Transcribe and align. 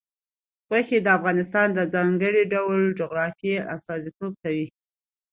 غوښې 0.67 0.97
د 1.03 1.07
افغانستان 1.17 1.67
د 1.73 1.79
ځانګړي 1.93 2.43
ډول 2.53 2.79
جغرافیه 2.99 3.67
استازیتوب 3.75 4.33
کوي. 4.43 4.67